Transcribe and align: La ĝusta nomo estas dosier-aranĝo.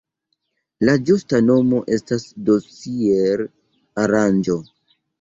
La 0.89 0.95
ĝusta 1.09 1.41
nomo 1.51 1.83
estas 1.97 2.27
dosier-aranĝo. 2.49 4.61